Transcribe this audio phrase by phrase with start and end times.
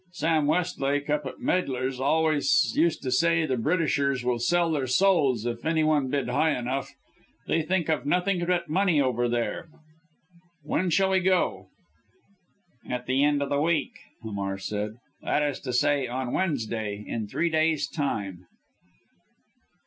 [0.13, 5.45] Sam Westlake up at Meidler's always used to say the Britishers would sell their souls
[5.45, 6.89] if any one bid high enough.
[7.45, 9.69] They think of nothing but money over there.
[10.63, 11.67] When shall we go?"
[12.89, 13.91] "At the end of our week,"
[14.23, 18.47] Hamar said, "that is to say on Wednesday in three days' time."